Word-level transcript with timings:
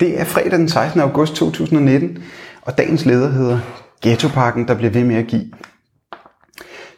Det 0.00 0.20
er 0.20 0.24
fredag 0.24 0.58
den 0.58 0.68
16. 0.68 1.00
august 1.00 1.34
2019, 1.34 2.18
og 2.62 2.78
dagens 2.78 3.04
leder 3.04 3.30
hedder 3.30 3.58
Ghettoparken, 4.02 4.68
der 4.68 4.74
bliver 4.74 4.90
ved 4.90 5.04
med 5.04 5.16
at 5.16 5.26
give. 5.26 5.46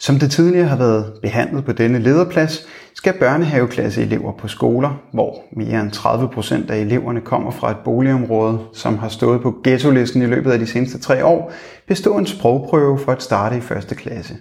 Som 0.01 0.19
det 0.19 0.31
tidligere 0.31 0.69
har 0.69 0.77
været 0.77 1.13
behandlet 1.23 1.65
på 1.65 1.73
denne 1.73 1.99
lederplads, 1.99 2.67
skal 2.95 3.13
børnehaveklasseelever 3.19 4.33
på 4.33 4.49
skoler, 4.49 5.03
hvor 5.13 5.37
mere 5.53 5.81
end 5.81 5.91
30 5.91 6.29
procent 6.29 6.71
af 6.71 6.79
eleverne 6.79 7.21
kommer 7.21 7.51
fra 7.51 7.71
et 7.71 7.77
boligområde, 7.85 8.59
som 8.75 8.99
har 8.99 9.09
stået 9.09 9.43
på 9.43 9.55
ghetto-listen 9.65 10.23
i 10.23 10.27
løbet 10.27 10.51
af 10.51 10.59
de 10.59 10.67
seneste 10.67 10.99
tre 10.99 11.25
år, 11.25 11.53
bestå 11.89 12.19
en 12.19 12.27
sprogprøve 12.27 12.99
for 12.99 13.13
at 13.13 13.23
starte 13.23 13.57
i 13.57 13.61
første 13.61 13.95
klasse. 13.95 14.37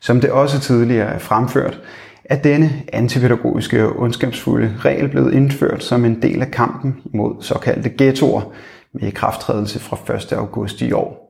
Som 0.00 0.20
det 0.20 0.30
også 0.30 0.60
tidligere 0.60 1.14
er 1.14 1.18
fremført, 1.18 1.80
er 2.24 2.36
denne 2.36 2.82
antipædagogiske 2.92 3.86
og 3.86 3.98
ondskabsfulde 3.98 4.74
regel 4.78 5.08
blevet 5.08 5.34
indført 5.34 5.84
som 5.84 6.04
en 6.04 6.22
del 6.22 6.42
af 6.42 6.50
kampen 6.50 6.96
mod 7.14 7.42
såkaldte 7.42 7.90
ghettoer 7.98 8.52
med 8.94 9.12
krafttrædelse 9.12 9.78
fra 9.78 10.14
1. 10.14 10.32
august 10.32 10.80
i 10.80 10.92
år. 10.92 11.24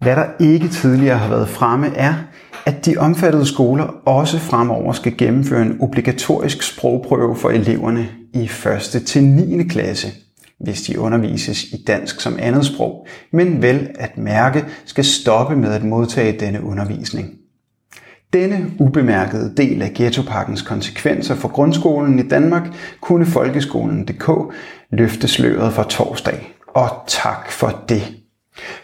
Hvad 0.00 0.16
der 0.16 0.26
ikke 0.40 0.68
tidligere 0.68 1.18
har 1.18 1.28
været 1.28 1.48
fremme 1.48 1.86
er, 1.96 2.14
at 2.66 2.86
de 2.86 2.96
omfattede 2.96 3.46
skoler 3.46 3.84
også 4.04 4.38
fremover 4.38 4.92
skal 4.92 5.16
gennemføre 5.16 5.62
en 5.62 5.76
obligatorisk 5.80 6.62
sprogprøve 6.62 7.36
for 7.36 7.50
eleverne 7.50 8.08
i 8.34 8.50
1. 8.96 9.02
til 9.06 9.24
9. 9.24 9.62
klasse, 9.68 10.08
hvis 10.60 10.82
de 10.82 10.98
undervises 10.98 11.64
i 11.64 11.84
dansk 11.86 12.20
som 12.20 12.36
andet 12.38 12.66
sprog, 12.66 13.06
men 13.32 13.62
vel 13.62 13.90
at 13.98 14.18
mærke 14.18 14.64
skal 14.84 15.04
stoppe 15.04 15.56
med 15.56 15.72
at 15.72 15.84
modtage 15.84 16.40
denne 16.40 16.62
undervisning. 16.62 17.38
Denne 18.32 18.66
ubemærkede 18.78 19.54
del 19.56 19.82
af 19.82 19.92
ghettopakkens 19.94 20.62
konsekvenser 20.62 21.34
for 21.34 21.48
grundskolen 21.48 22.18
i 22.18 22.28
Danmark 22.28 22.66
kunne 23.00 23.26
folkeskolen.dk 23.26 24.54
løfte 24.90 25.28
sløret 25.28 25.72
for 25.72 25.82
torsdag. 25.82 26.54
Og 26.68 26.88
tak 27.06 27.50
for 27.50 27.84
det. 27.88 28.02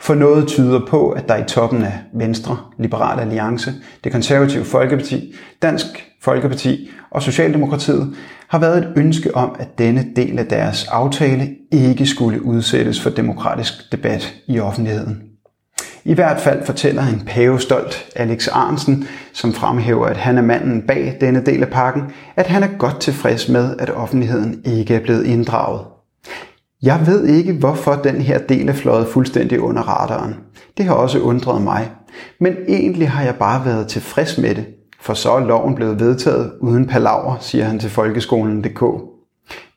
For 0.00 0.14
noget 0.14 0.46
tyder 0.46 0.86
på, 0.86 1.10
at 1.10 1.28
der 1.28 1.36
i 1.36 1.44
toppen 1.44 1.82
af 1.82 1.98
Venstre, 2.14 2.58
Liberal 2.78 3.20
Alliance, 3.20 3.72
det 4.04 4.12
konservative 4.12 4.64
Folkeparti, 4.64 5.34
Dansk 5.62 5.86
Folkeparti 6.22 6.90
og 7.10 7.22
Socialdemokratiet 7.22 8.16
har 8.48 8.58
været 8.58 8.78
et 8.78 8.92
ønske 8.96 9.36
om, 9.36 9.56
at 9.58 9.78
denne 9.78 10.06
del 10.16 10.38
af 10.38 10.46
deres 10.46 10.88
aftale 10.88 11.56
ikke 11.72 12.06
skulle 12.06 12.44
udsættes 12.44 13.00
for 13.00 13.10
demokratisk 13.10 13.92
debat 13.92 14.34
i 14.46 14.60
offentligheden. 14.60 15.33
I 16.06 16.14
hvert 16.14 16.40
fald 16.40 16.66
fortæller 16.66 17.02
en 17.02 17.22
pavestolt 17.26 18.06
Alex 18.16 18.48
Arnsen, 18.48 19.04
som 19.32 19.52
fremhæver, 19.52 20.06
at 20.06 20.16
han 20.16 20.38
er 20.38 20.42
manden 20.42 20.82
bag 20.82 21.16
denne 21.20 21.42
del 21.46 21.62
af 21.62 21.68
pakken, 21.68 22.02
at 22.36 22.46
han 22.46 22.62
er 22.62 22.78
godt 22.78 23.00
tilfreds 23.00 23.48
med, 23.48 23.76
at 23.78 23.90
offentligheden 23.90 24.60
ikke 24.64 24.94
er 24.94 25.00
blevet 25.00 25.26
inddraget. 25.26 25.80
Jeg 26.82 27.06
ved 27.06 27.26
ikke, 27.26 27.52
hvorfor 27.52 27.94
den 27.94 28.20
her 28.20 28.38
del 28.38 28.68
er 28.68 28.72
fløjet 28.72 29.08
fuldstændig 29.08 29.60
under 29.60 29.82
radaren. 29.82 30.34
Det 30.78 30.86
har 30.86 30.94
også 30.94 31.18
undret 31.18 31.62
mig. 31.62 31.90
Men 32.40 32.54
egentlig 32.68 33.10
har 33.10 33.24
jeg 33.24 33.34
bare 33.34 33.64
været 33.64 33.88
tilfreds 33.88 34.38
med 34.38 34.54
det, 34.54 34.66
for 35.00 35.14
så 35.14 35.32
er 35.32 35.46
loven 35.46 35.74
blevet 35.74 36.00
vedtaget 36.00 36.52
uden 36.60 36.86
palaver, 36.86 37.36
siger 37.40 37.64
han 37.64 37.78
til 37.78 37.90
folkeskolen.dk. 37.90 38.82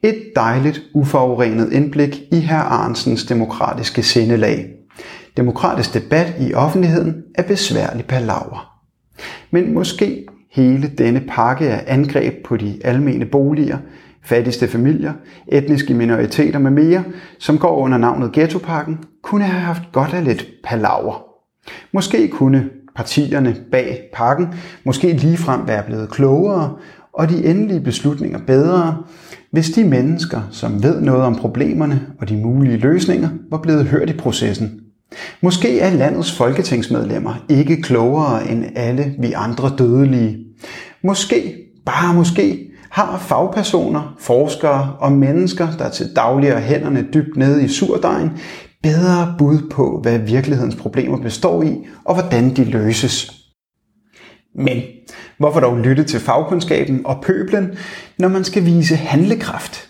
Et 0.03 0.23
dejligt, 0.35 0.81
uforurenet 0.93 1.73
indblik 1.73 2.21
i 2.31 2.39
herr 2.39 2.63
Arnsens 2.63 3.25
demokratiske 3.25 4.03
sindelag. 4.03 4.76
Demokratisk 5.37 5.93
debat 5.93 6.33
i 6.39 6.53
offentligheden 6.53 7.23
er 7.35 7.43
besværlig 7.43 8.05
palaver. 8.05 8.81
Men 9.51 9.73
måske 9.73 10.25
hele 10.51 10.91
denne 10.97 11.23
pakke 11.29 11.69
af 11.69 11.83
angreb 11.87 12.33
på 12.45 12.57
de 12.57 12.79
almene 12.83 13.25
boliger, 13.25 13.77
fattigste 14.23 14.67
familier, 14.67 15.13
etniske 15.47 15.93
minoriteter 15.93 16.59
med 16.59 16.71
mere, 16.71 17.03
som 17.39 17.57
går 17.57 17.77
under 17.77 17.97
navnet 17.97 18.31
Ghettopakken, 18.31 18.99
kunne 19.23 19.43
have 19.43 19.61
haft 19.61 19.81
godt 19.91 20.13
af 20.13 20.23
lidt 20.23 20.47
palaver. 20.63 21.23
Måske 21.91 22.27
kunne 22.27 22.69
partierne 22.95 23.55
bag 23.71 24.09
pakken 24.13 24.47
måske 24.83 25.13
ligefrem 25.13 25.67
være 25.67 25.83
blevet 25.83 26.09
klogere 26.09 26.75
og 27.13 27.29
de 27.29 27.45
endelige 27.45 27.81
beslutninger 27.81 28.39
bedre, 28.47 29.03
hvis 29.51 29.69
de 29.69 29.83
mennesker, 29.83 30.41
som 30.51 30.83
ved 30.83 31.01
noget 31.01 31.23
om 31.23 31.35
problemerne 31.35 32.01
og 32.19 32.29
de 32.29 32.37
mulige 32.37 32.77
løsninger, 32.77 33.29
var 33.49 33.57
blevet 33.57 33.85
hørt 33.85 34.09
i 34.09 34.13
processen. 34.13 34.81
Måske 35.41 35.79
er 35.79 35.89
landets 35.89 36.31
folketingsmedlemmer 36.31 37.33
ikke 37.49 37.81
klogere 37.81 38.49
end 38.49 38.65
alle 38.75 39.15
vi 39.19 39.31
andre 39.31 39.71
dødelige. 39.77 40.37
Måske, 41.03 41.55
bare 41.85 42.13
måske, 42.13 42.67
har 42.89 43.17
fagpersoner, 43.17 44.15
forskere 44.19 44.95
og 44.99 45.11
mennesker, 45.11 45.67
der 45.79 45.89
til 45.89 46.15
daglig 46.15 46.49
er 46.49 46.59
hænderne 46.59 47.07
dybt 47.13 47.37
nede 47.37 47.63
i 47.63 47.67
surdejen, 47.67 48.31
bedre 48.83 49.35
bud 49.37 49.69
på, 49.71 49.99
hvad 50.01 50.19
virkelighedens 50.19 50.75
problemer 50.75 51.17
består 51.17 51.63
i, 51.63 51.87
og 52.05 52.13
hvordan 52.13 52.55
de 52.55 52.63
løses. 52.63 53.33
Men 54.55 54.81
hvorfor 55.39 55.59
dog 55.59 55.77
lytte 55.77 56.03
til 56.03 56.19
fagkundskaben 56.19 57.01
og 57.05 57.23
pøblen, 57.23 57.77
når 58.19 58.27
man 58.27 58.43
skal 58.43 58.65
vise 58.65 58.95
handlekraft? 58.95 59.89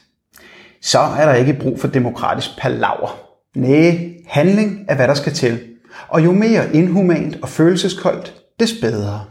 Så 0.81 0.99
er 0.99 1.25
der 1.25 1.33
ikke 1.33 1.57
brug 1.61 1.79
for 1.79 1.87
demokratisk 1.87 2.49
palaver. 2.59 3.26
Næh, 3.57 3.95
handling 4.25 4.85
er 4.87 4.95
hvad 4.95 5.07
der 5.07 5.13
skal 5.13 5.33
til. 5.33 5.59
Og 6.07 6.23
jo 6.25 6.31
mere 6.31 6.75
inhumant 6.75 7.39
og 7.41 7.49
følelseskoldt, 7.49 8.35
des 8.59 8.73
bedre. 8.81 9.25